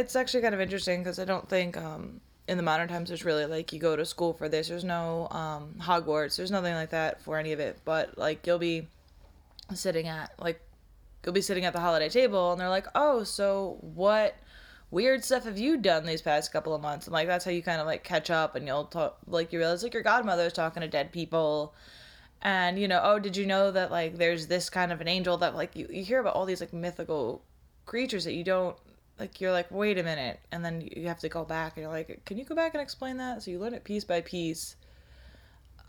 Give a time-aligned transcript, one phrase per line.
[0.00, 3.24] it's actually kind of interesting because I don't think um, in the modern times there's
[3.24, 4.68] really like you go to school for this.
[4.68, 6.36] There's no um, Hogwarts.
[6.36, 7.78] There's nothing like that for any of it.
[7.84, 8.88] But like you'll be
[9.74, 10.60] sitting at like
[11.24, 14.34] you'll be sitting at the holiday table and they're like, oh, so what
[14.90, 17.06] weird stuff have you done these past couple of months?
[17.06, 19.58] And like that's how you kind of like catch up and you'll talk like you
[19.58, 21.74] realize like your godmother's talking to dead people
[22.42, 25.36] and you know oh did you know that like there's this kind of an angel
[25.36, 27.42] that like you, you hear about all these like mythical
[27.84, 28.76] creatures that you don't
[29.20, 31.92] like you're like wait a minute and then you have to go back and you're
[31.92, 34.76] like can you go back and explain that so you learn it piece by piece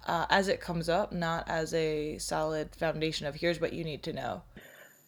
[0.05, 4.03] uh, as it comes up not as a solid foundation of here's what you need
[4.03, 4.43] to know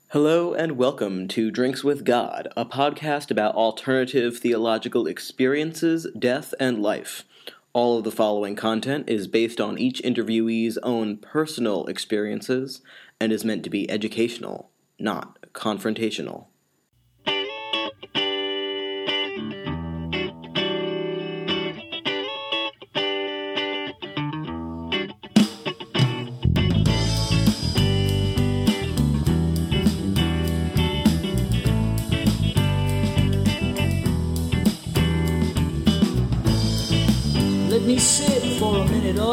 [0.10, 6.84] Hello and welcome to Drinks with God, a podcast about alternative theological experiences, death, and
[6.84, 7.24] life.
[7.74, 12.84] All of the following content is based on each interviewee's own personal experiences
[13.20, 14.70] and is meant to be educational,
[15.00, 16.46] not confrontational.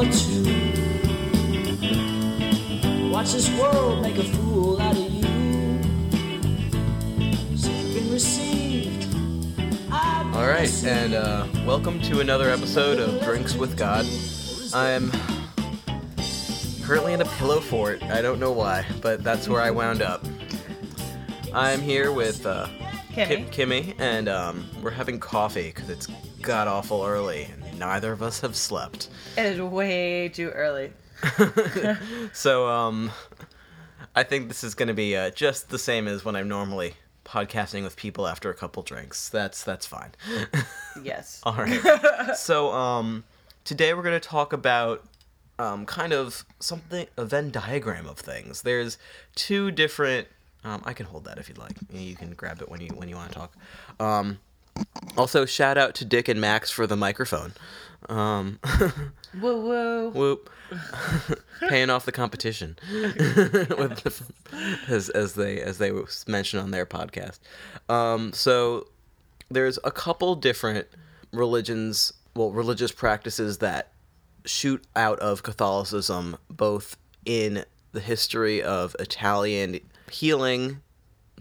[0.00, 0.42] Or two.
[3.10, 5.22] Watch this world make a fool out of you.
[7.54, 9.10] So been received.
[9.10, 10.86] Been All right, received.
[10.88, 14.06] and uh, welcome to another episode of Drinks with God.
[14.72, 15.10] I'm
[16.82, 18.02] currently in a pillow fort.
[18.04, 20.24] I don't know why, but that's where I wound up.
[21.52, 22.68] I'm here with uh,
[23.12, 23.50] Kimmy.
[23.50, 26.06] Ki- Kimmy, and um, we're having coffee because it's
[26.40, 29.10] god awful early, and neither of us have slept.
[29.36, 30.92] It is way too early
[32.32, 33.10] So, um,
[34.14, 36.94] I think this is going to be uh, just the same as when I'm normally
[37.24, 39.28] podcasting with people after a couple drinks.
[39.28, 40.10] That's that's fine.
[41.02, 42.34] yes All right.
[42.36, 43.24] so, um,
[43.64, 45.04] today we're going to talk about
[45.58, 48.62] um, kind of something a Venn diagram of things.
[48.62, 48.98] There's
[49.34, 50.26] two different.
[50.64, 51.76] Um, I can hold that if you'd like.
[51.92, 53.56] You can grab it when you when you want to talk.
[53.98, 54.38] Um,
[55.16, 57.52] also, shout out to Dick and Max for the microphone.
[58.08, 58.58] Um,
[59.40, 60.50] woo woo whoop,
[61.68, 64.22] paying off the competition, with the,
[64.88, 65.92] as as they as they
[66.26, 67.38] mentioned on their podcast.
[67.88, 68.88] Um, so
[69.50, 70.86] there's a couple different
[71.32, 73.92] religions, well, religious practices that
[74.44, 80.80] shoot out of Catholicism, both in the history of Italian healing,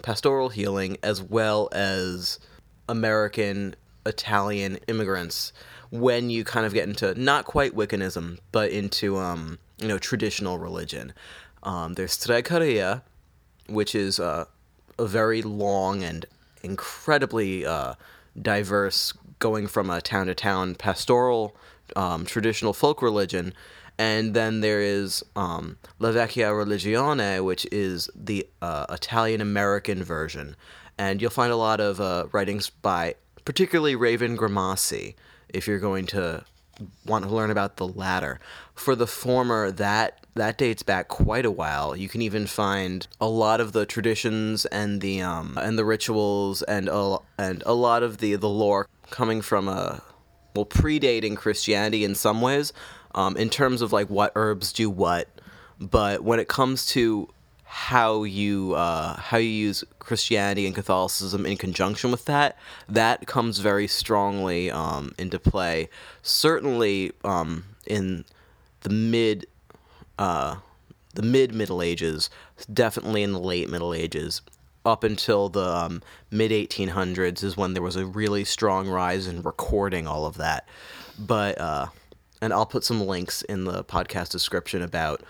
[0.04, 2.40] pastoral healing, as well as
[2.88, 3.76] American
[4.06, 5.54] Italian immigrants.
[5.92, 10.60] When you kind of get into not quite Wiccanism, but into um, you know traditional
[10.60, 11.14] religion,
[11.64, 13.02] um, there's Stregheria,
[13.68, 14.46] which is uh,
[14.98, 16.26] a very long and
[16.62, 17.96] incredibly uh,
[18.40, 21.56] diverse, going from a town to town pastoral
[21.96, 23.54] um, traditional folk religion.
[23.98, 30.56] And then there is um, La Vecchia Religione, which is the uh, Italian American version.
[30.98, 35.16] And you'll find a lot of uh, writings by particularly Raven Grimassi
[35.54, 36.44] if you're going to
[37.06, 38.40] want to learn about the latter.
[38.74, 41.96] For the former, that that dates back quite a while.
[41.96, 46.62] You can even find a lot of the traditions and the um, and the rituals
[46.64, 50.02] and a, and a lot of the the lore coming from a
[50.56, 52.74] well predating Christianity in some ways,
[53.16, 55.28] um, in terms of like what herbs do what.
[55.80, 57.30] But when it comes to
[57.72, 62.58] how you uh, how you use Christianity and Catholicism in conjunction with that,
[62.88, 65.88] that comes very strongly um, into play.
[66.24, 68.26] Certainly um, in
[68.82, 69.46] the mid
[70.18, 70.56] uh,
[71.14, 72.32] the mid Middle Ages,
[72.74, 74.42] definitely in the late Middle Ages,
[74.84, 76.02] up until the um,
[76.32, 80.68] mid 1800s is when there was a really strong rise in recording all of that.
[81.20, 81.86] But uh,
[82.42, 85.22] and I'll put some links in the podcast description about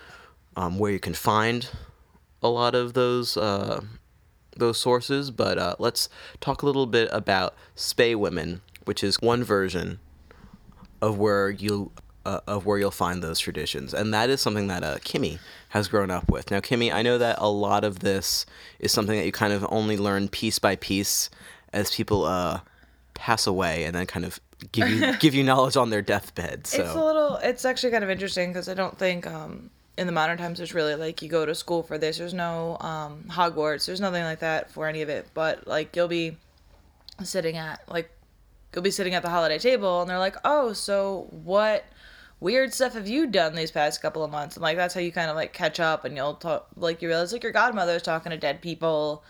[0.56, 1.68] um, where you can find
[2.42, 3.82] a lot of those uh,
[4.56, 5.30] those sources.
[5.30, 6.08] But uh, let's
[6.40, 10.00] talk a little bit about Spay Women, which is one version
[11.02, 11.92] of where you
[12.26, 15.38] uh, of where you'll find those traditions, and that is something that uh, Kimmy
[15.70, 16.50] has grown up with.
[16.50, 18.44] Now, Kimmy, I know that a lot of this
[18.78, 21.30] is something that you kind of only learn piece by piece
[21.72, 22.60] as people uh,
[23.14, 24.40] pass away, and then kind of
[24.72, 26.66] give you give you knowledge on their deathbed.
[26.66, 27.36] So It's a little.
[27.36, 29.70] It's actually kind of interesting because I don't think um,
[30.00, 32.16] in the modern times there's really like you go to school for this.
[32.16, 33.84] There's no um, Hogwarts.
[33.84, 35.28] There's nothing like that for any of it.
[35.34, 36.38] But like you'll be
[37.22, 38.10] sitting at like
[38.72, 41.84] you'll be sitting at the holiday table and they're like, oh, so what
[42.40, 44.56] weird stuff have you done these past couple of months?
[44.56, 47.08] And like that's how you kind of like catch up and you'll talk like you
[47.08, 49.22] realize like your godmother's talking to dead people.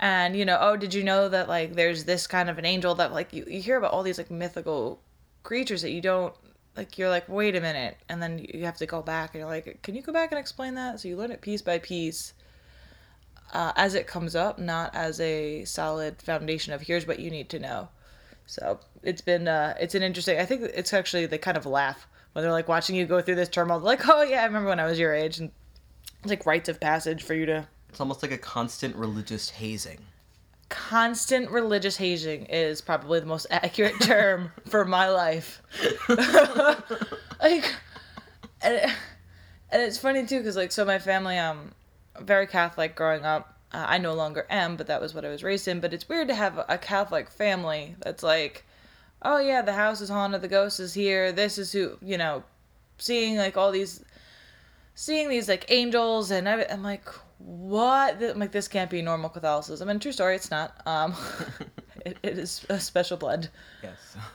[0.00, 2.94] and you know, oh, did you know that like there's this kind of an angel
[2.94, 5.02] that like you, you hear about all these like mythical
[5.42, 6.32] creatures that you don't
[6.78, 9.50] like you're like wait a minute and then you have to go back and you're
[9.50, 12.32] like can you go back and explain that so you learn it piece by piece
[13.52, 17.48] uh, as it comes up not as a solid foundation of here's what you need
[17.48, 17.88] to know
[18.46, 22.06] so it's been uh, it's an interesting i think it's actually they kind of laugh
[22.32, 24.80] when they're like watching you go through this turmoil like oh yeah i remember when
[24.80, 25.50] i was your age and
[26.22, 29.98] it's like rites of passage for you to It's almost like a constant religious hazing.
[30.68, 35.62] Constant religious hazing is probably the most accurate term for my life.
[36.08, 37.74] like,
[38.62, 38.90] and, it-
[39.70, 41.72] and it's funny too because like so my family um
[42.20, 43.54] very Catholic growing up.
[43.70, 45.80] Uh, I no longer am, but that was what I was raised in.
[45.80, 48.64] But it's weird to have a Catholic family that's like,
[49.20, 51.32] oh yeah, the house is haunted, the ghost is here.
[51.32, 52.44] This is who you know,
[52.98, 54.02] seeing like all these
[54.94, 57.04] seeing these like angels and I, I'm like,
[57.38, 58.22] what?
[58.22, 59.88] I'm like, this can't be normal Catholicism.
[59.88, 60.80] And true story, it's not.
[60.86, 61.14] Um,
[62.06, 63.50] it, it is a special blend.
[63.82, 64.16] Yes.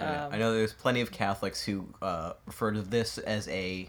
[0.00, 3.88] I know there's plenty of Catholics who uh, refer to this as a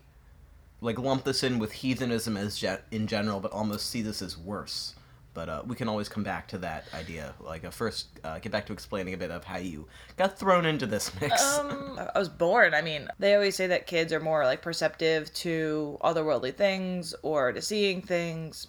[0.79, 4.37] like lump this in with heathenism as ge- in general, but almost see this as
[4.37, 4.93] worse.
[5.35, 7.35] But uh, we can always come back to that idea.
[7.39, 9.85] Like uh, first, uh, get back to explaining a bit of how you
[10.17, 11.43] got thrown into this mix.
[11.59, 12.73] Um, I was born.
[12.73, 17.51] I mean, they always say that kids are more like perceptive to otherworldly things or
[17.51, 18.67] to seeing things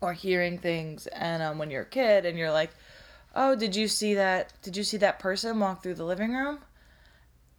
[0.00, 1.08] or hearing things.
[1.08, 2.70] And um, when you're a kid and you're like,
[3.34, 4.52] oh, did you see that?
[4.62, 6.60] Did you see that person walk through the living room?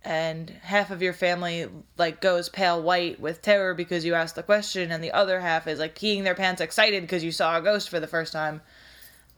[0.04, 1.68] And half of your family
[1.98, 5.68] like goes pale white with terror because you asked the question, and the other half
[5.68, 8.62] is like peeing their pants excited because you saw a ghost for the first time.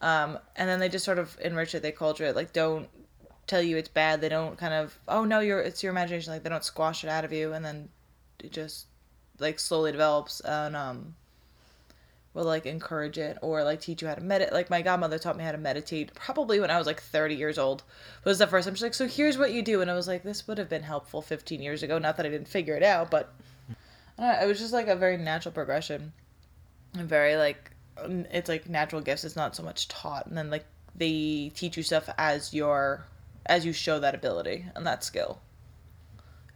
[0.01, 1.81] Um, and then they just sort of enrich it.
[1.81, 2.35] They culture it.
[2.35, 2.89] Like, don't
[3.47, 4.21] tell you it's bad.
[4.21, 6.31] They don't kind of, oh no, you're it's your imagination.
[6.33, 7.89] Like they don't squash it out of you, and then
[8.39, 8.85] it just
[9.39, 11.15] like slowly develops and um
[12.33, 14.53] will like encourage it or like teach you how to meditate.
[14.53, 17.57] Like my godmother taught me how to meditate probably when I was like 30 years
[17.57, 17.83] old.
[18.23, 20.23] Was the first time she's like, so here's what you do, and I was like,
[20.23, 21.97] this would have been helpful 15 years ago.
[21.97, 23.33] Not that I didn't figure it out, but
[24.17, 26.13] I don't know, it was just like a very natural progression,
[26.97, 29.23] and very like it's like natural gifts.
[29.23, 33.03] It's not so much taught, and then like they teach you stuff as your
[33.45, 35.39] as you show that ability and that skill.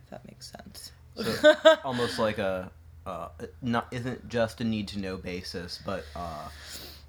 [0.04, 0.92] If that makes sense.
[1.16, 2.72] So, almost like a
[3.06, 3.30] uh,
[3.62, 6.48] not isn't just a need to know basis, but uh,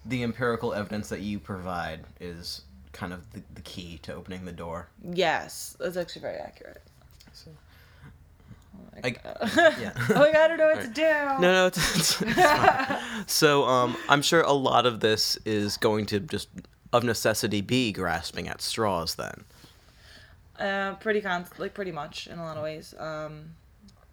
[0.04, 2.62] the empirical evidence that you provide is
[2.92, 4.88] kind of the, the key to opening the door.
[5.02, 6.82] Yes, that's actually very accurate.
[7.32, 7.50] So,
[8.74, 9.92] Oh my I- yeah.
[10.10, 11.02] oh my god, I don't know what to do.
[11.02, 13.24] No, no, it's, it's, it's fine.
[13.26, 16.48] So, um, I'm sure a lot of this is going to just
[16.92, 19.14] of necessity be grasping at straws.
[19.16, 19.44] Then,
[20.58, 22.94] Uh, pretty con like pretty much in a lot of ways.
[22.98, 23.50] Um,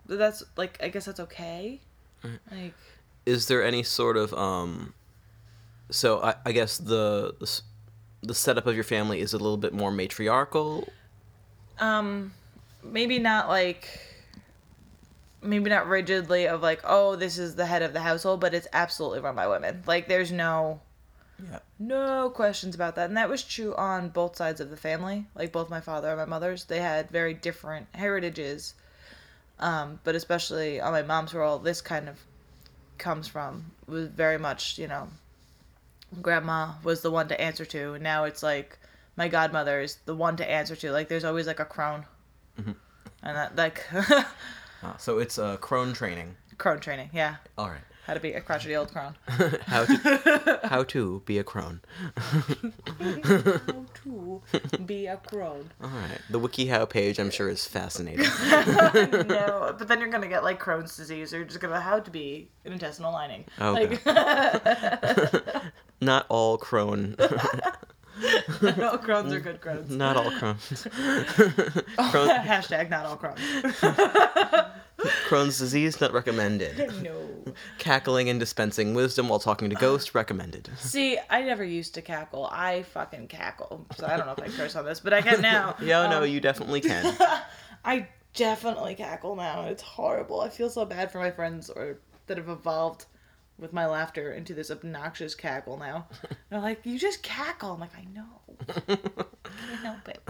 [0.08, 1.82] that's like I guess that's okay.
[2.52, 2.74] Like
[3.26, 4.94] is there any sort of um?
[5.92, 7.62] So I, I guess the, the
[8.24, 10.88] the setup of your family is a little bit more matriarchal.
[11.80, 12.34] um,
[12.84, 13.88] maybe not like
[15.42, 18.68] maybe not rigidly of like oh this is the head of the household, but it's
[18.74, 19.84] absolutely run by women.
[19.86, 20.80] Like there's no
[21.52, 21.60] Yeah.
[21.80, 25.52] no questions about that and that was true on both sides of the family like
[25.52, 28.76] both my father and my mother's they had very different heritages
[29.60, 32.20] um, but especially on my mom's role, this kind of
[32.98, 35.10] comes from was very much you know
[36.22, 37.94] grandma was the one to answer to.
[37.94, 38.78] And now it's like
[39.16, 40.92] my godmother is the one to answer to.
[40.92, 42.06] Like there's always like a crone.
[42.58, 42.76] And
[43.24, 44.24] that like Uh,
[44.98, 46.36] so it's uh, crone training.
[46.58, 47.36] crone training yeah.
[47.58, 47.82] All right.
[48.06, 49.16] How to be a crotchety old crone
[49.68, 51.82] how to how to be a crone.
[52.16, 52.42] how
[54.72, 56.20] to be a crone All right.
[56.30, 58.26] The WikiHow page, I'm sure, is fascinating.
[59.28, 62.12] no, but then you're gonna get like Crohn's disease, or you're just gonna how to
[62.12, 63.46] be an intestinal lining.
[63.60, 64.04] Oh, like,
[66.02, 67.16] not all crone.
[68.62, 69.90] not all crones are good crones.
[69.90, 70.88] Not all crones.
[71.98, 73.42] Hashtag not all Crohn's.
[75.28, 76.78] Crohn's disease not recommended.
[77.02, 77.33] no.
[77.78, 80.70] Cackling and dispensing wisdom while talking to ghosts recommended.
[80.78, 82.48] See, I never used to cackle.
[82.52, 83.86] I fucking cackle.
[83.98, 85.76] So I don't know if I curse on this, but I can now.
[85.82, 87.16] Yeah, no, Um, you definitely can.
[87.86, 89.66] I definitely cackle now.
[89.66, 90.42] It's horrible.
[90.42, 93.06] I feel so bad for my friends or that have evolved
[93.60, 96.08] with my laughter into this obnoxious cackle now.
[96.50, 97.74] They're like, you just cackle.
[97.74, 98.42] I'm like, I know.
[98.88, 100.22] I can't help it.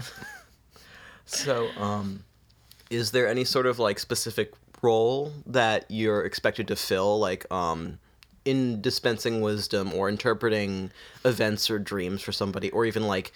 [1.24, 2.24] So, um,
[2.90, 4.52] is there any sort of like specific
[4.84, 7.98] role that you're expected to fill, like um,
[8.44, 10.90] in dispensing wisdom or interpreting
[11.24, 13.32] events or dreams for somebody, or even like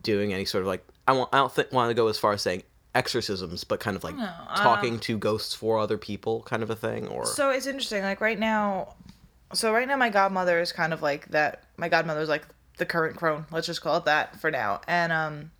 [0.00, 2.32] doing any sort of like I want I don't think want to go as far
[2.32, 2.62] as saying
[2.94, 4.16] exorcisms, but kind of like
[4.56, 8.02] talking to ghosts for other people, kind of a thing, or So it's interesting.
[8.02, 8.94] Like right now,
[9.54, 12.46] so right now, my godmother is kind of like that my godmother's like
[12.78, 13.46] the current crone.
[13.50, 14.80] Let's just call it that for now.
[14.86, 15.50] And um,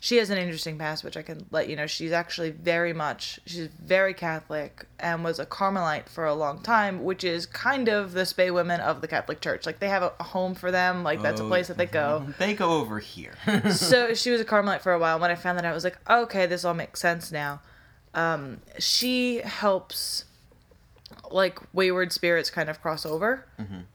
[0.00, 1.86] she has an interesting past, which I can let you know.
[1.88, 7.02] She's actually very much, she's very Catholic and was a Carmelite for a long time,
[7.02, 9.66] which is kind of the Spay women of the Catholic Church.
[9.66, 11.02] Like they have a, home for them.
[11.02, 12.26] Like that's a Oh, place that they go.
[12.38, 13.34] They go over here.
[13.72, 15.18] so she was a Carmelite for a while.
[15.18, 17.60] When I found that out, I was like, okay, this all makes sense now.
[18.14, 20.24] Um, she helps
[21.30, 23.46] like wayward spirits kind of cross over,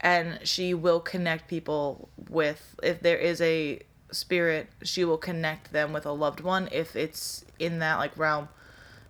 [0.02, 3.80] and she will connect people with if there is a
[4.14, 8.50] spirit, she will connect them with a loved one if it's in that like realm.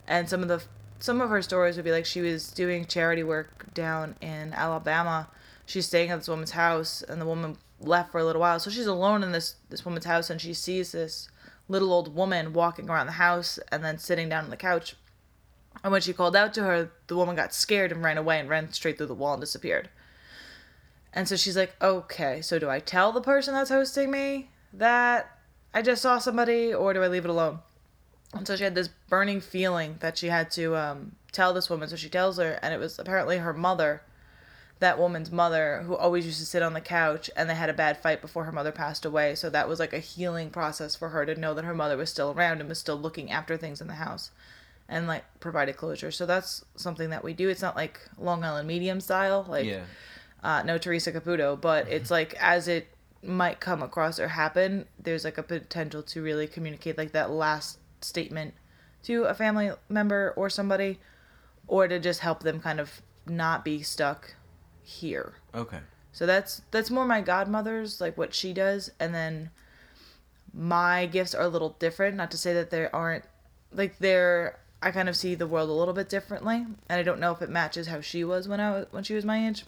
[0.07, 0.63] And some of the
[0.99, 5.27] some of her stories would be like she was doing charity work down in Alabama.
[5.65, 8.59] She's staying at this woman's house, and the woman left for a little while.
[8.59, 11.29] So she's alone in this this woman's house, and she sees this
[11.67, 14.95] little old woman walking around the house and then sitting down on the couch.
[15.83, 18.49] And when she called out to her, the woman got scared and ran away and
[18.49, 19.89] ran straight through the wall and disappeared.
[21.13, 25.37] And so she's like, okay, so do I tell the person that's hosting me that
[25.73, 27.59] I just saw somebody or do I leave it alone?
[28.33, 31.87] And so she had this burning feeling that she had to um, tell this woman.
[31.89, 34.01] So she tells her, and it was apparently her mother,
[34.79, 37.73] that woman's mother, who always used to sit on the couch, and they had a
[37.73, 39.35] bad fight before her mother passed away.
[39.35, 42.09] So that was like a healing process for her to know that her mother was
[42.09, 44.31] still around and was still looking after things in the house
[44.89, 46.11] and like provided closure.
[46.11, 47.49] So that's something that we do.
[47.49, 49.83] It's not like Long Island medium style, like yeah.
[50.43, 52.87] uh, no Teresa Caputo, but it's like as it
[53.23, 57.79] might come across or happen, there's like a potential to really communicate like that last
[58.01, 58.53] statement
[59.03, 60.99] to a family member or somebody,
[61.67, 64.35] or to just help them kind of not be stuck
[64.81, 65.35] here.
[65.53, 65.79] Okay.
[66.11, 69.49] So that's that's more my godmother's like what she does, and then
[70.53, 72.15] my gifts are a little different.
[72.15, 73.25] Not to say that there aren't
[73.71, 74.59] like they're.
[74.81, 77.41] I kind of see the world a little bit differently, and I don't know if
[77.41, 79.65] it matches how she was when I was when she was my age.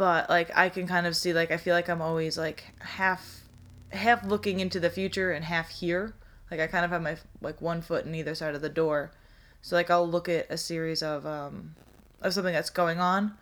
[0.00, 3.42] But like I can kind of see like I feel like I'm always like half
[3.90, 6.14] half looking into the future and half here.
[6.50, 9.12] Like I kind of have my like one foot in either side of the door.
[9.60, 11.74] So like I'll look at a series of um
[12.22, 13.34] of something that's going on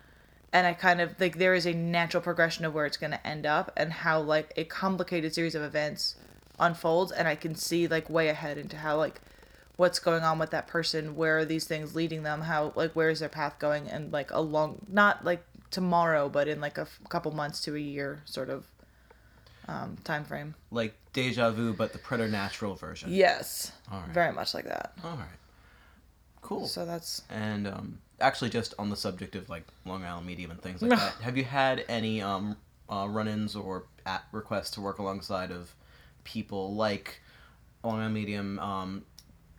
[0.52, 3.24] and I kind of like there is a natural progression of where it's going to
[3.24, 6.16] end up and how like a complicated series of events
[6.58, 9.20] unfolds and I can see like way ahead into how like
[9.76, 13.10] what's going on with that person where are these things leading them how like where
[13.10, 16.82] is their path going and like a long not like tomorrow but in like a
[16.82, 18.66] f- couple months to a year sort of
[19.68, 23.12] um time frame Like deja vu, but the preternatural version.
[23.12, 24.08] yes All right.
[24.10, 25.38] very much like that All right.
[26.40, 26.66] Cool.
[26.66, 30.62] so that's And um, actually, just on the subject of like Long Island Medium and
[30.62, 32.56] things like that, have you had any um,
[32.88, 35.74] uh, run-ins or at requests to work alongside of
[36.24, 37.20] people like
[37.84, 39.04] Long Island Medium, um,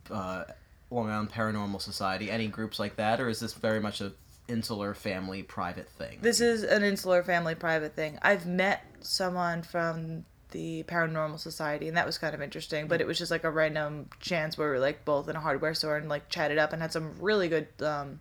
[0.09, 0.45] uh,
[0.89, 4.13] Long Island Paranormal Society, any groups like that, or is this very much a
[4.49, 6.19] insular family private thing?
[6.21, 8.19] This is an insular family private thing.
[8.21, 12.87] I've met someone from the Paranormal Society, and that was kind of interesting.
[12.87, 15.39] But it was just like a random chance where we were like both in a
[15.39, 18.19] hardware store and like chatted up and had some really good um,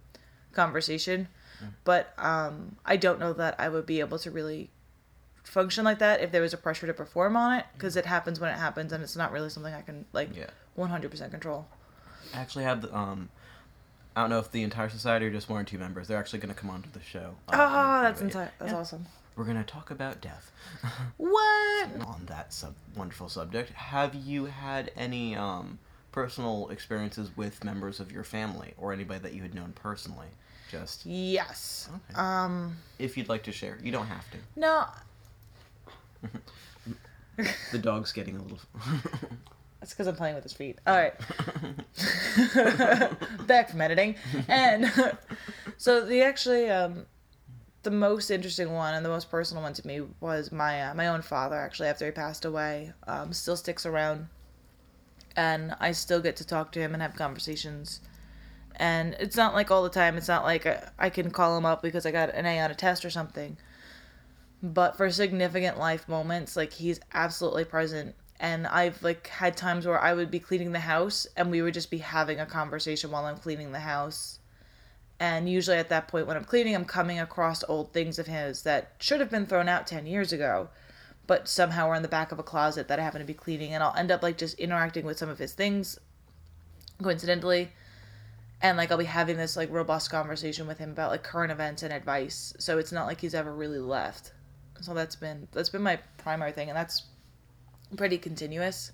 [0.52, 1.28] conversation.
[1.82, 4.70] But um, I don't know that I would be able to really
[5.42, 8.38] function like that if there was a pressure to perform on it because it happens
[8.38, 10.50] when it happens and it's not really something I can like Yeah.
[10.76, 11.66] 100% control.
[12.34, 13.30] I actually have the, um,
[14.18, 16.08] I don't know if the entire society or just one or two members.
[16.08, 17.36] They're actually going to come onto the show.
[17.50, 18.50] um, Oh, that's inside.
[18.58, 18.78] That's Yeah.
[18.78, 19.06] awesome.
[19.36, 20.50] We're going to talk about death.
[21.18, 21.88] What?
[22.04, 25.78] on that sub- wonderful subject, have you had any um,
[26.10, 30.26] personal experiences with members of your family or anybody that you had known personally?
[30.68, 31.88] Just Yes.
[32.10, 32.20] Okay.
[32.20, 32.76] Um.
[32.98, 34.38] if you'd like to share, you don't have to.
[34.56, 34.84] No.
[37.70, 38.58] The dog's getting a little.
[39.80, 40.78] That's because I'm playing with his feet.
[40.86, 41.14] All right.
[43.46, 44.16] Back from editing,
[44.48, 44.92] and
[45.76, 47.06] so the actually um,
[47.84, 51.08] the most interesting one and the most personal one to me was my uh, my
[51.08, 51.56] own father.
[51.56, 54.28] Actually, after he passed away, um, still sticks around,
[55.36, 58.00] and I still get to talk to him and have conversations.
[58.76, 60.16] And it's not like all the time.
[60.16, 62.70] It's not like I, I can call him up because I got an A on
[62.70, 63.56] a test or something.
[64.62, 70.00] But for significant life moments, like he's absolutely present and I've like had times where
[70.00, 73.24] I would be cleaning the house and we would just be having a conversation while
[73.24, 74.38] I'm cleaning the house.
[75.20, 78.62] And usually at that point when I'm cleaning, I'm coming across old things of his
[78.62, 80.68] that should have been thrown out 10 years ago,
[81.26, 83.74] but somehow are in the back of a closet that I happen to be cleaning
[83.74, 85.98] and I'll end up like just interacting with some of his things
[87.02, 87.72] coincidentally.
[88.62, 91.82] And like I'll be having this like robust conversation with him about like current events
[91.82, 92.54] and advice.
[92.60, 94.32] So it's not like he's ever really left.
[94.80, 97.02] So that's been that's been my primary thing and that's
[97.96, 98.92] pretty continuous.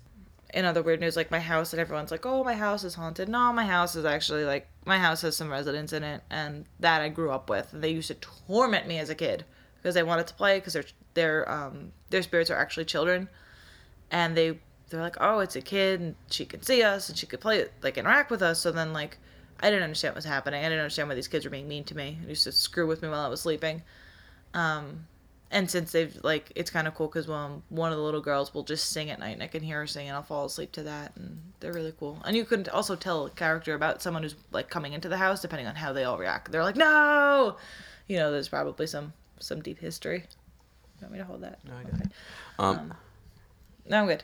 [0.53, 3.27] In other weird news, like my house, and everyone's like, "Oh, my house is haunted."
[3.27, 7.01] No, my house is actually like my house has some residents in it, and that
[7.01, 7.69] I grew up with.
[7.73, 9.43] They used to torment me as a kid
[9.77, 13.27] because they wanted to play because their their um their spirits are actually children,
[14.11, 14.59] and they
[14.89, 17.65] they're like, oh, it's a kid and she can see us and she could play
[17.81, 18.59] like interact with us.
[18.59, 19.17] So then like,
[19.59, 20.59] I didn't understand what was happening.
[20.59, 22.19] I didn't understand why these kids were being mean to me.
[22.23, 23.81] They used to screw with me while I was sleeping.
[24.53, 25.07] Um,
[25.55, 28.53] and since they've like, it's kind of cool because um, one of the little girls
[28.53, 30.73] will just sing at night and I can hear her sing and I'll fall asleep
[30.73, 32.21] to that and they're really cool.
[32.25, 35.41] And you can also tell a character about someone who's like coming into the house
[35.41, 36.51] depending on how they all react.
[36.51, 37.55] They're like, no,
[38.07, 40.25] you know, there's probably some some deep history.
[40.99, 41.59] You want me to hold that?
[41.63, 42.11] No, I got it.
[42.59, 42.93] Um,
[43.87, 44.23] No, I'm good.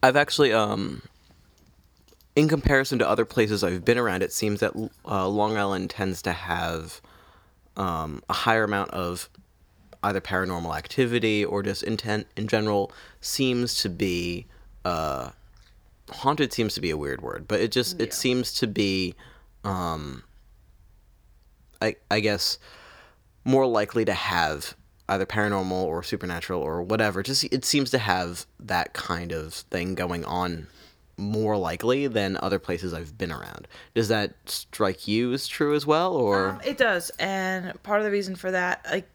[0.00, 1.02] I've actually, um,
[2.36, 6.22] in comparison to other places I've been around, it seems that uh, Long Island tends
[6.22, 7.00] to have
[7.76, 9.28] um, a higher amount of
[10.04, 14.46] either paranormal activity or just intent in general seems to be
[14.84, 15.30] uh,
[16.10, 19.14] haunted seems to be a weird word, but it just it seems to be,
[19.64, 20.22] um,
[21.80, 22.58] I I guess,
[23.44, 24.76] more likely to have
[25.08, 27.22] either paranormal or supernatural or whatever.
[27.22, 30.66] Just it seems to have that kind of thing going on
[31.16, 33.68] more likely than other places I've been around.
[33.94, 38.04] Does that strike you as true as well, or Um, it does, and part of
[38.04, 39.08] the reason for that, like,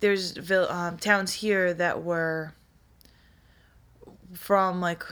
[0.00, 2.52] there's vil- um, towns here that were
[4.32, 5.04] from like,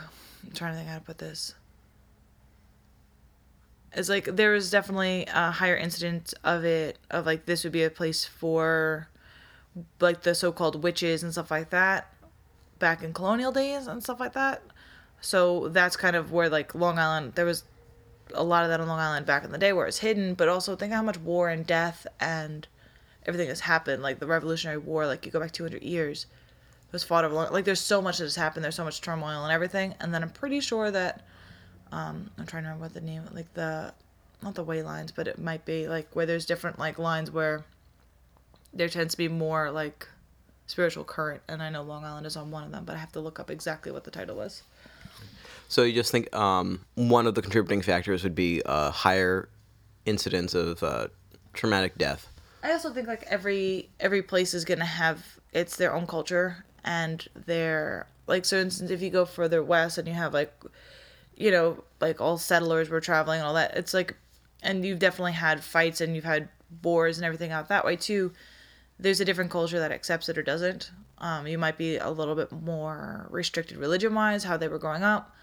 [0.44, 1.54] I'm trying to think how to put this.
[3.94, 7.84] It's like there was definitely a higher incidence of it of like this would be
[7.84, 9.08] a place for
[10.00, 12.12] like the so-called witches and stuff like that
[12.78, 14.62] back in colonial days and stuff like that.
[15.20, 17.64] So that's kind of where like Long Island there was
[18.34, 20.48] a lot of that on Long Island back in the day where it's hidden, but
[20.48, 22.66] also think how much war and death and
[23.26, 24.02] everything that's happened.
[24.02, 26.26] Like the Revolutionary War, like you go back 200 years,
[26.88, 27.34] it was fought over.
[27.34, 28.64] Like there's so much that has happened.
[28.64, 29.94] There's so much turmoil and everything.
[30.00, 31.22] And then I'm pretty sure that
[31.90, 33.92] um, I'm trying to remember what the name, like the
[34.42, 37.64] not the way lines, but it might be like where there's different like lines where
[38.74, 40.08] there tends to be more like
[40.66, 41.42] spiritual current.
[41.48, 43.38] And I know Long Island is on one of them, but I have to look
[43.38, 44.62] up exactly what the title was.
[45.68, 49.48] so you just think um, one of the contributing factors would be a higher
[50.06, 51.08] incidence of uh,
[51.52, 52.28] traumatic death?
[52.62, 57.26] I also think like every every place is gonna have it's their own culture and
[57.34, 60.52] their like so instance if you go further west and you have like
[61.36, 64.16] you know like all settlers were traveling and all that it's like
[64.62, 66.48] and you've definitely had fights and you've had
[66.82, 68.32] wars and everything out that way too
[68.98, 70.92] there's a different culture that accepts it or doesn't.
[71.18, 75.02] Um, you might be a little bit more restricted religion wise how they were growing
[75.02, 75.34] up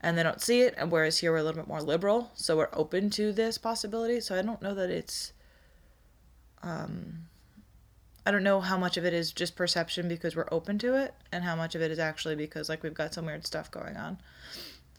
[0.00, 2.56] and they don't see it and whereas here we're a little bit more liberal so
[2.56, 5.32] we're open to this possibility so i don't know that it's
[8.26, 11.14] I don't know how much of it is just perception because we're open to it,
[11.30, 13.96] and how much of it is actually because like we've got some weird stuff going
[13.96, 14.18] on.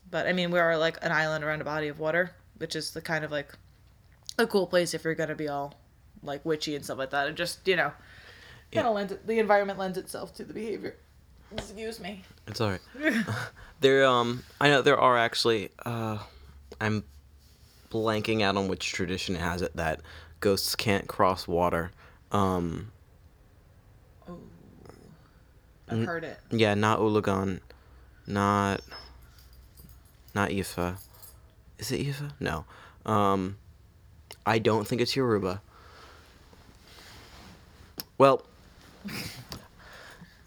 [0.10, 2.92] But I mean, we are like an island around a body of water, which is
[2.92, 3.54] the kind of like
[4.40, 5.74] a cool place if you're gonna be all
[6.24, 7.28] like witchy and stuff like that.
[7.28, 7.92] It just you know,
[8.72, 10.96] kind of lends it, the environment lends itself to the behavior.
[11.52, 12.24] Excuse me.
[12.48, 12.82] It's all right.
[13.82, 15.70] there, um, I know there are actually.
[15.86, 16.20] Uh,
[16.80, 17.04] I'm
[17.90, 20.02] blanking out on which tradition has it that
[20.40, 21.92] ghosts can't cross water.
[22.32, 22.92] Um,
[24.28, 24.38] oh,
[25.90, 26.40] I've heard it.
[26.52, 27.60] yeah, not Ulagan,
[28.26, 28.82] not
[30.36, 30.98] not Ifa.
[31.80, 32.32] Is it Ifa?
[32.40, 32.66] No.
[33.06, 33.58] Um,
[34.46, 35.62] I don't think it's Yoruba.
[38.18, 38.46] Well,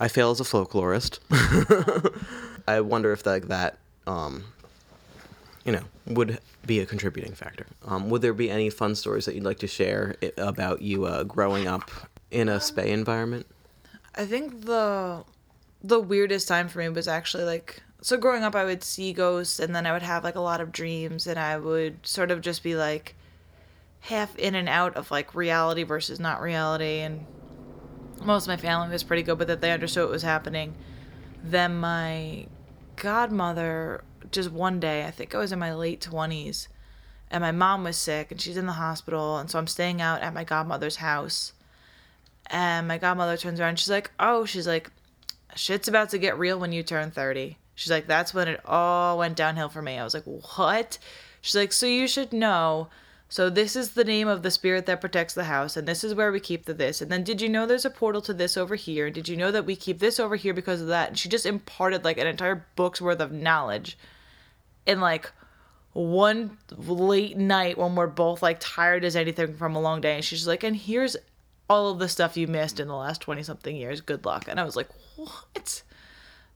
[0.01, 1.19] I fail as a folklorist.
[2.67, 4.45] I wonder if like that, um,
[5.71, 7.65] you know, would be a contributing factor.
[7.85, 11.23] Um, would there be any fun stories that you'd like to share about you uh,
[11.23, 11.93] growing up
[12.33, 13.47] in a spay environment?
[14.17, 15.25] I think the
[15.83, 19.61] the weirdest time for me was actually like so growing up I would see ghosts
[19.61, 22.41] and then I would have like a lot of dreams and I would sort of
[22.41, 23.15] just be like
[24.01, 27.25] half in and out of like reality versus not reality and
[28.25, 29.61] most of my family was pretty good with it.
[29.61, 30.75] They understood what was happening.
[31.45, 32.47] Then my
[33.01, 36.69] godmother just one day, I think I was in my late 20s,
[37.31, 40.21] and my mom was sick and she's in the hospital and so I'm staying out
[40.21, 41.53] at my godmother's house
[42.47, 43.79] and my godmother turns around.
[43.79, 44.91] She's like, "Oh, she's like,
[45.55, 49.19] shit's about to get real when you turn 30." She's like, "That's when it all
[49.19, 50.99] went downhill for me." I was like, "What?"
[51.41, 52.89] She's like, "So you should know.
[53.31, 56.17] So this is the name of the spirit that protects the house, and this is
[56.17, 57.01] where we keep the this.
[57.01, 59.09] And then did you know there's a portal to this over here?
[59.09, 61.47] Did you know that we keep this over here because of that?" And she just
[61.47, 63.97] imparted like an entire book's worth of knowledge
[64.85, 65.31] in like
[65.93, 70.25] one late night when we're both like tired as anything from a long day and
[70.25, 71.17] she's like and here's
[71.69, 74.61] all of the stuff you missed in the last 20 something years good luck and
[74.61, 75.83] i was like what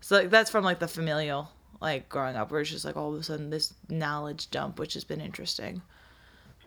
[0.00, 3.12] so like that's from like the familial like growing up where it's just like all
[3.12, 5.82] of a sudden this knowledge dump which has been interesting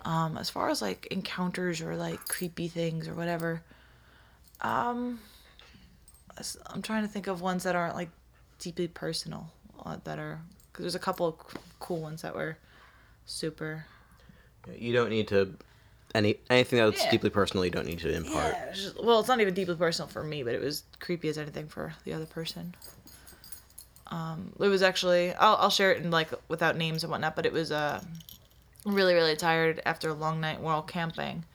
[0.07, 3.61] um as far as like encounters or like creepy things or whatever
[4.61, 5.19] Um,
[6.71, 8.09] I'm trying to think of ones that aren't like
[8.59, 9.43] deeply personal.
[9.85, 10.39] Uh, that are
[10.71, 11.35] because there's a couple of
[11.79, 12.57] cool ones that were
[13.25, 13.85] super.
[14.75, 15.39] You don't need to
[16.15, 17.11] any anything that's Yeah.
[17.11, 17.65] deeply personal.
[17.65, 18.53] You don't need to impart.
[18.53, 21.29] Yeah, it's just- well, it's not even deeply personal for me, but it was creepy
[21.29, 22.75] as anything for the other person.
[24.07, 27.45] Um, it was actually I'll I'll share it in like without names and whatnot, but
[27.45, 28.01] it was uh
[28.87, 30.61] really really tired after a long night.
[30.61, 31.45] We're camping,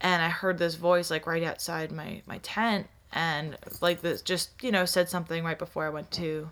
[0.00, 4.50] and I heard this voice like right outside my my tent, and like this just
[4.62, 6.50] you know said something right before I went to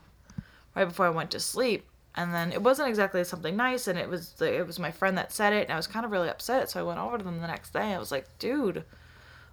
[0.74, 1.88] right before I went to sleep.
[2.18, 5.32] And then it wasn't exactly something nice, and it was it was my friend that
[5.32, 6.70] said it, and I was kind of really upset.
[6.70, 7.92] So I went over to them the next day.
[7.92, 8.84] I was like, "Dude,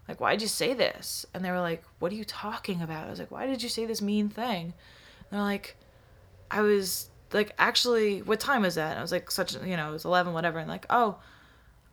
[0.07, 3.09] like why'd you say this?" And they were like, "What are you talking about?" I
[3.09, 4.73] was like, "Why did you say this mean thing?"
[5.19, 5.75] And they're like,
[6.49, 9.89] "I was like, actually, what time is that?" And I was like, "Such, you know,
[9.89, 11.17] it was eleven, whatever." And like, "Oh,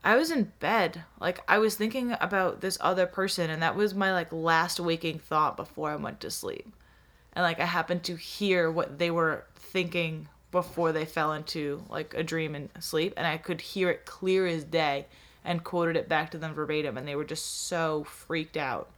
[0.05, 1.05] I was in bed.
[1.20, 5.18] Like I was thinking about this other person, and that was my like last waking
[5.18, 6.72] thought before I went to sleep."
[7.33, 12.14] and like I happened to hear what they were thinking before they fell into like
[12.14, 15.07] a dream and sleep, and I could hear it clear as day,
[15.44, 18.90] and quoted it back to them verbatim, and they were just so freaked out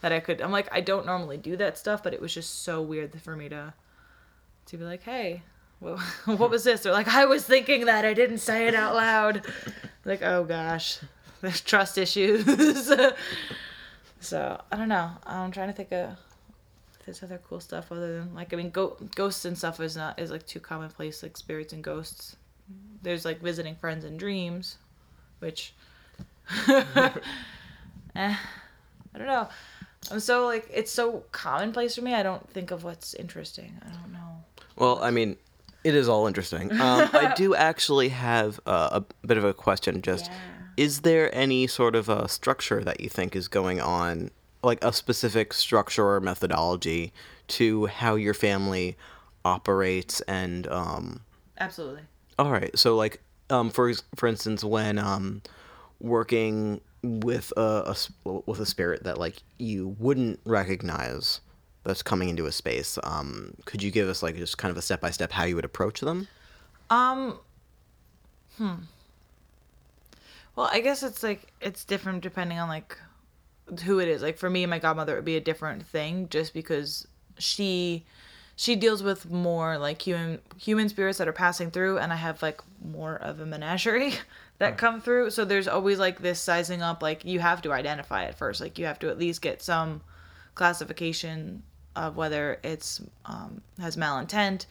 [0.00, 0.40] that I could.
[0.40, 3.34] I'm like, I don't normally do that stuff, but it was just so weird for
[3.36, 3.74] me to
[4.66, 5.42] to be like, hey.
[5.80, 6.82] What, was this?
[6.82, 8.04] They're like, I was thinking that.
[8.04, 9.46] I didn't say it out loud.
[10.04, 10.98] Like, oh gosh,
[11.40, 12.44] there's trust issues.
[14.20, 15.10] so I don't know.
[15.24, 16.16] I'm trying to think of
[17.04, 20.18] there's other cool stuff other than like I mean go- ghosts and stuff is not
[20.18, 22.36] is like too commonplace like spirits and ghosts.
[23.02, 24.76] There's like visiting friends in dreams,
[25.38, 25.72] which
[26.68, 26.82] eh,
[28.14, 28.36] I
[29.16, 29.48] don't know.
[30.10, 32.14] I'm so like it's so commonplace for me.
[32.14, 33.80] I don't think of what's interesting.
[33.80, 34.44] I don't know.
[34.76, 35.36] Well, I mean,
[35.84, 36.70] it is all interesting.
[36.72, 40.02] Um, I do actually have uh, a bit of a question.
[40.02, 40.84] Just, Yeah.
[40.84, 44.30] is there any sort of a structure that you think is going on,
[44.62, 47.12] like a specific structure or methodology
[47.48, 48.96] to how your family
[49.44, 50.20] operates?
[50.22, 51.20] And um,
[51.58, 52.02] Absolutely.
[52.38, 55.42] all right, so like, um, for for instance, when um,
[56.00, 61.40] working with a with a spirit that like you wouldn't recognize
[61.84, 64.82] that's coming into a space um could you give us like just kind of a
[64.82, 66.28] step by step how you would approach them
[66.90, 67.38] Um.
[68.56, 68.74] Hmm.
[70.56, 72.96] Well, I guess it's like it's different depending on like
[73.84, 74.22] who it is.
[74.22, 77.06] Like for me, and my godmother it would be a different thing, just because
[77.38, 78.04] she
[78.56, 82.42] she deals with more like human human spirits that are passing through, and I have
[82.42, 84.14] like more of a menagerie
[84.58, 85.30] that come through.
[85.30, 87.02] So there's always like this sizing up.
[87.02, 88.60] Like you have to identify it first.
[88.60, 90.00] Like you have to at least get some
[90.58, 91.62] classification
[91.96, 94.66] of whether it's um, has malintent.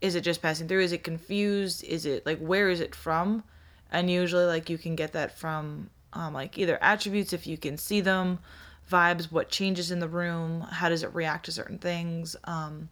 [0.00, 0.80] Is it just passing through?
[0.80, 1.84] Is it confused?
[1.84, 3.44] Is it like where is it from?
[3.92, 7.76] And usually like you can get that from um, like either attributes if you can
[7.76, 8.40] see them
[8.90, 12.88] vibes what changes in the room how does it react to certain things um,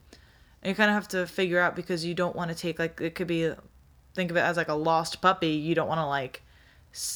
[0.62, 3.00] and you kind of have to figure out because you don't want to take like
[3.00, 3.52] it could be
[4.18, 5.50] think of it as like a lost puppy.
[5.50, 6.42] You don't want to like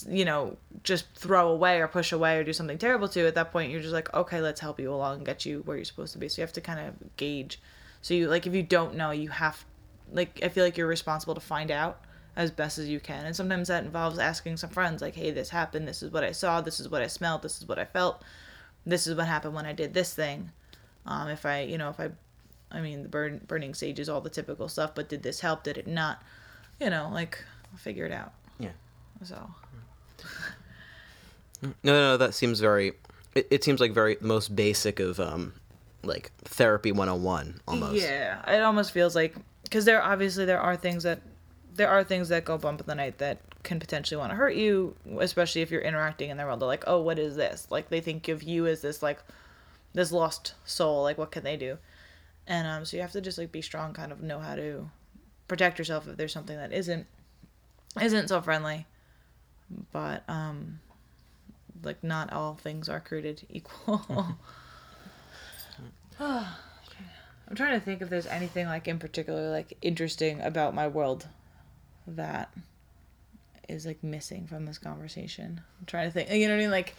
[0.08, 3.50] you know just throw away or push away or do something terrible to at that
[3.50, 6.12] point you're just like okay let's help you along and get you where you're supposed
[6.12, 6.28] to be.
[6.28, 7.60] So you have to kind of gauge.
[8.00, 9.64] So you like if you don't know you have
[10.12, 12.00] like i feel like you're responsible to find out
[12.34, 13.26] as best as you can.
[13.26, 15.88] And sometimes that involves asking some friends like hey this happened.
[15.88, 16.60] This is what i saw.
[16.60, 17.42] This is what i smelled.
[17.42, 18.22] This is what i felt.
[18.86, 20.50] This is what happened when i did this thing.
[21.06, 22.10] Um if i you know if i
[22.70, 25.64] i mean the burn, burning sage is all the typical stuff but did this help?
[25.64, 26.22] Did it not?
[26.80, 27.42] You know like
[27.76, 28.32] figure it out.
[28.58, 28.70] Yeah.
[29.24, 29.48] So
[31.62, 32.92] no no that seems very
[33.34, 35.52] it, it seems like very most basic of um
[36.04, 41.04] like therapy 101 almost Yeah, it almost feels like because there obviously there are things
[41.04, 41.20] that
[41.74, 44.54] there are things that go bump in the night that can potentially want to hurt
[44.54, 46.60] you, especially if you're interacting in their world.
[46.60, 47.66] They're like, oh, what is this?
[47.70, 49.20] Like they think of you as this like
[49.94, 51.02] this lost soul.
[51.02, 51.78] Like what can they do?
[52.46, 54.90] And um, so you have to just like be strong, kind of know how to
[55.48, 57.06] protect yourself if there's something that isn't
[58.00, 58.86] isn't so friendly.
[59.92, 60.80] But um,
[61.82, 64.36] like not all things are created equal.
[66.20, 71.26] I'm trying to think if there's anything like in particular like interesting about my world
[72.06, 72.52] that
[73.68, 75.60] is like missing from this conversation.
[75.80, 76.30] I'm trying to think.
[76.30, 76.70] You know what I mean?
[76.70, 76.94] Like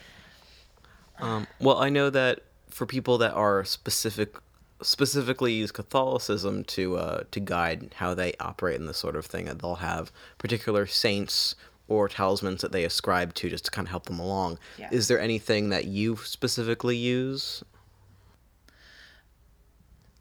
[1.20, 4.36] Um, well, I know that for people that are specific,
[4.82, 9.46] specifically use Catholicism to uh, to guide how they operate in this sort of thing,
[9.46, 11.56] that they'll have particular saints
[11.88, 14.58] or talismans that they ascribe to just to kind of help them along.
[14.78, 14.90] Yeah.
[14.92, 17.64] Is there anything that you specifically use?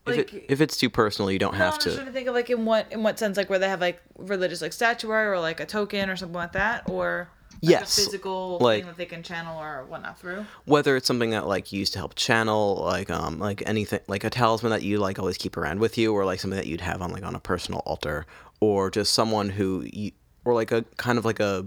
[0.07, 2.13] if, Like- it, if it's too personal, you don't No, have I'm just trying to.
[2.13, 4.61] to think of like in what in what sense like where they have like religious
[4.61, 7.29] like statuary or like a token or something like that or
[7.61, 10.45] Yes, a physical like- thing that they can channel or whatnot through.
[10.65, 14.25] whether it's something that like you use to help channel like um like anything like
[14.25, 16.81] a talisman that you like always keep around with you or like something that you'd
[16.81, 18.27] have on like on a personal altar
[18.59, 20.11] or just someone who you
[20.45, 21.67] or like a kind of like a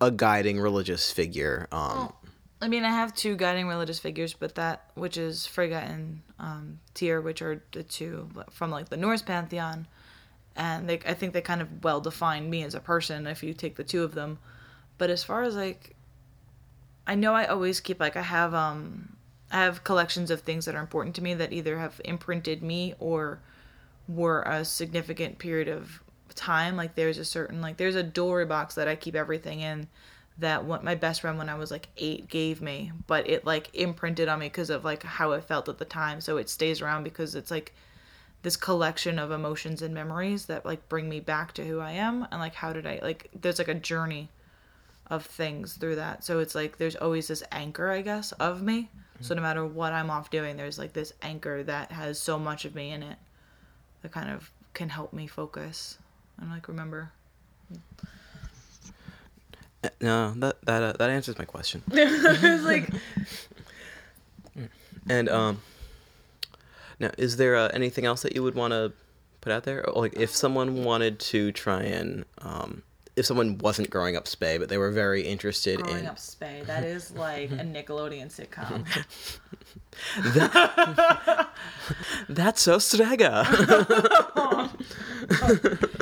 [0.00, 2.12] a guiding religious figure um
[2.64, 6.80] I mean, I have two guiding religious figures, but that which is Frigga and um,
[6.94, 9.86] Tyr, which are the two from like the Norse pantheon,
[10.56, 13.52] and they I think they kind of well define me as a person if you
[13.52, 14.38] take the two of them.
[14.96, 15.94] But as far as like,
[17.06, 19.16] I know I always keep like I have um
[19.50, 22.94] I have collections of things that are important to me that either have imprinted me
[22.98, 23.40] or
[24.08, 26.02] were a significant period of
[26.34, 26.76] time.
[26.76, 29.88] Like there's a certain like there's a jewelry box that I keep everything in
[30.38, 33.74] that what my best friend when I was like eight gave me, but it like
[33.74, 36.20] imprinted on me because of like how it felt at the time.
[36.20, 37.72] So it stays around because it's like
[38.42, 42.26] this collection of emotions and memories that like bring me back to who I am
[42.30, 44.28] and like how did I like there's like a journey
[45.08, 46.24] of things through that.
[46.24, 48.90] So it's like there's always this anchor, I guess, of me.
[49.20, 49.36] So mm.
[49.36, 52.74] no matter what I'm off doing, there's like this anchor that has so much of
[52.74, 53.18] me in it
[54.02, 55.98] that kind of can help me focus
[56.40, 57.10] and like remember.
[60.00, 62.88] no that that uh, that answers my question it's like
[65.08, 65.60] and um
[66.98, 68.92] now is there uh, anything else that you would want to
[69.42, 72.82] put out there Or, like if someone wanted to try and um
[73.16, 76.16] if someone wasn't growing up spay but they were very interested growing in growing up
[76.16, 76.64] spay.
[76.66, 78.84] That is like a Nickelodeon sitcom.
[82.28, 83.44] that's so strega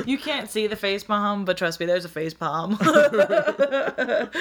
[0.05, 2.77] You can't see the face palm, but trust me, there's a face palm.
[2.77, 4.33] but,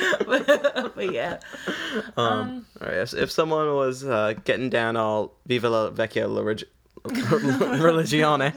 [0.94, 1.38] but yeah.
[2.16, 2.96] All right.
[2.96, 6.42] If, if someone was uh, getting down all Viva la Vecchia la
[7.78, 8.52] Religione.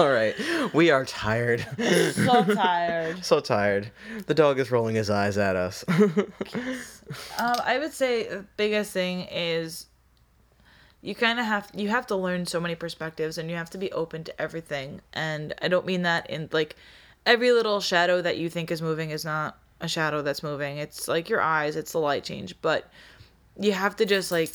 [0.00, 0.34] All right.
[0.72, 1.66] We are tired.
[2.14, 3.24] So tired.
[3.24, 3.90] so tired.
[4.26, 5.84] The dog is rolling his eyes at us.
[7.40, 9.86] Um, I would say the biggest thing is
[11.02, 13.78] you kind of have you have to learn so many perspectives and you have to
[13.78, 15.00] be open to everything.
[15.12, 16.76] And I don't mean that in like
[17.26, 20.78] every little shadow that you think is moving is not a shadow that's moving.
[20.78, 22.88] It's like your eyes, it's the light change, but
[23.58, 24.52] you have to just like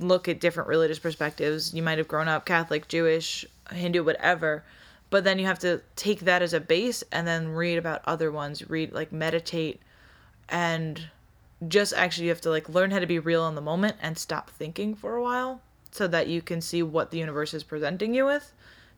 [0.00, 1.74] look at different religious perspectives.
[1.74, 4.64] You might have grown up Catholic, Jewish, Hindu, whatever,
[5.10, 8.30] but then you have to take that as a base and then read about other
[8.30, 9.80] ones, read like meditate
[10.48, 11.08] and
[11.68, 14.18] just actually you have to like learn how to be real in the moment and
[14.18, 18.14] stop thinking for a while so that you can see what the universe is presenting
[18.14, 18.52] you with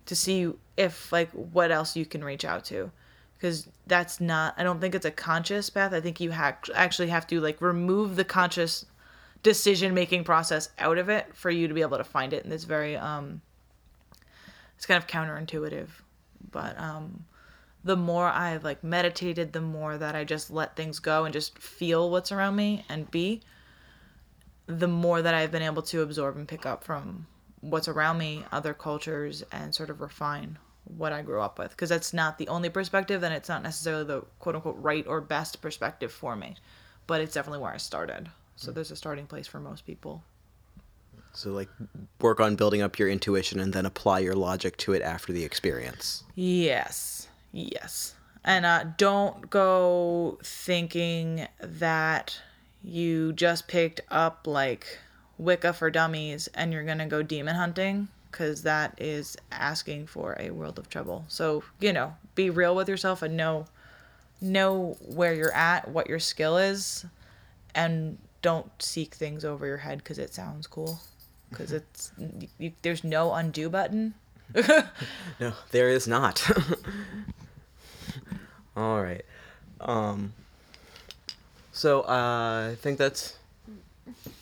[0.06, 2.90] to see if like what else you can reach out to.
[3.36, 5.92] Because that's not i don't think it's a conscious path.
[5.92, 8.84] I think you ha- actually have to like remove the conscious
[9.44, 12.52] decision making process out of it for you to be able to find it and
[12.52, 13.40] it's very um
[14.78, 15.88] it's kind of counterintuitive
[16.50, 17.24] but um
[17.84, 21.58] the more I've like meditated, the more that I just let things go and just
[21.58, 23.40] feel what's around me and be,
[24.66, 27.26] the more that I've been able to absorb and pick up from
[27.60, 31.70] what's around me, other cultures, and sort of refine what I grew up with.
[31.70, 35.20] Because that's not the only perspective, and it's not necessarily the quote unquote right or
[35.20, 36.56] best perspective for me,
[37.06, 38.28] but it's definitely where I started.
[38.56, 40.24] So there's a starting place for most people.
[41.38, 41.68] So, like,
[42.20, 45.44] work on building up your intuition and then apply your logic to it after the
[45.44, 46.24] experience.
[46.34, 47.28] Yes.
[47.52, 48.14] Yes.
[48.44, 52.40] And uh, don't go thinking that
[52.82, 54.98] you just picked up like
[55.38, 60.36] Wicca for Dummies and you're going to go demon hunting because that is asking for
[60.40, 61.24] a world of trouble.
[61.28, 63.66] So, you know, be real with yourself and know
[64.40, 67.04] know where you're at, what your skill is,
[67.74, 71.00] and don't seek things over your head because it sounds cool.
[71.50, 72.12] Because it's
[72.58, 74.14] you, there's no undo button.
[75.40, 76.44] No, there is not.
[78.76, 79.24] All right.
[79.80, 80.32] Um.
[81.72, 83.36] So uh, I think that's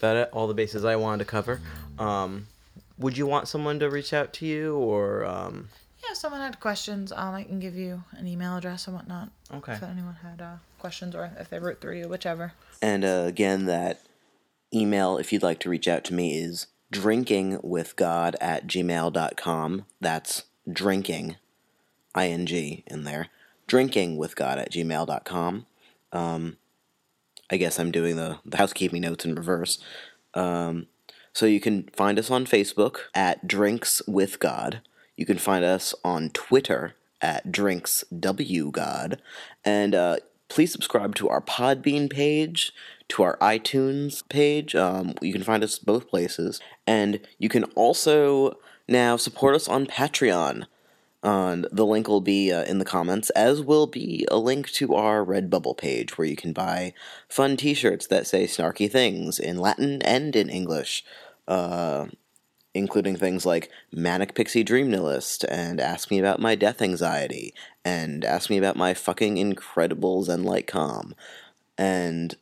[0.01, 0.31] about it.
[0.33, 1.61] All the bases I wanted to cover.
[1.99, 2.47] Um,
[2.99, 5.69] would you want someone to reach out to you, or um,
[6.03, 9.29] Yeah, if someone had questions, um, I can give you an email address and whatnot.
[9.53, 9.75] Okay.
[9.75, 12.53] If anyone had uh, questions or if they wrote through you, whichever.
[12.81, 14.01] And uh, again, that
[14.73, 19.87] email, if you'd like to reach out to me, is drinkingwithgod at gmail.com.
[20.01, 21.37] That's drinking,
[22.17, 23.29] ing in there.
[23.69, 25.67] Drinkingwithgod at gmail.com.
[26.13, 26.57] Um,
[27.51, 29.79] I guess I'm doing the, the housekeeping notes in reverse.
[30.35, 30.87] Um,
[31.33, 34.81] so you can find us on Facebook at Drinks with God.
[35.17, 39.21] You can find us on Twitter at Drinks W God.
[39.65, 40.17] And uh,
[40.49, 42.73] please subscribe to our Podbean page,
[43.09, 44.75] to our iTunes page.
[44.75, 46.61] Um, you can find us both places.
[46.87, 50.67] And you can also now support us on Patreon.
[51.23, 54.95] And the link will be uh, in the comments, as will be a link to
[54.95, 56.95] our Redbubble page where you can buy
[57.29, 61.05] fun t shirts that say snarky things in Latin and in English,
[61.49, 62.07] uh,
[62.75, 67.53] including things like Manic Pixie Dream Nihilist and Ask Me About My Death Anxiety
[67.85, 71.15] and Ask Me About My Fucking Incredible Zen Light Calm.
[71.77, 72.37] And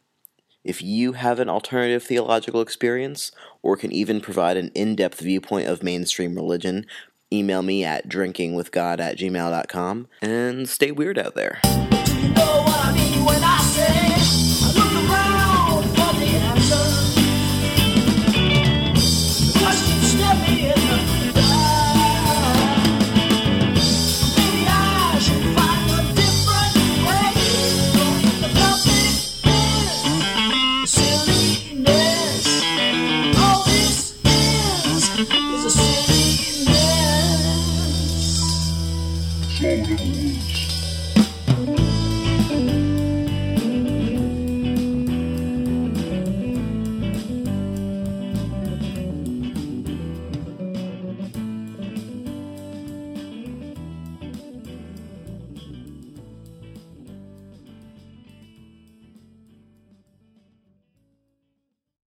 [0.65, 3.31] if you have an alternative theological experience
[3.63, 6.87] or can even provide an in depth viewpoint of mainstream religion,
[7.33, 11.61] email me at drinkingwithgod at gmail.com and stay weird out there.
[11.65, 13.14] You know